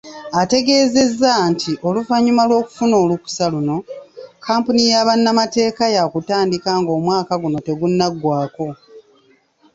Ategeezezza 0.41 1.31
nti 1.51 1.71
oluvanyuma 1.87 2.43
lw'okufuna 2.49 2.95
olukusa 3.03 3.45
luno, 3.53 3.77
kampuni 4.45 4.81
ya 4.91 5.01
bannamateeka 5.07 5.83
ya 5.95 6.03
kutandika 6.11 6.69
ng'omwaka 6.79 7.33
guno 7.41 7.57
tegunnaggwako. 7.67 8.67